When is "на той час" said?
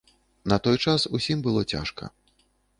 0.53-1.05